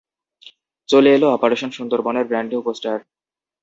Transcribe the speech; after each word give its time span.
চলে 0.89 1.09
এলো 1.13 1.27
অপারেশন 1.31 1.69
সুন্দরবনের 1.77 2.27
ব্র্যান্ড 2.27 2.49
নিউ 2.51 2.61
পোস্টার! 2.67 2.97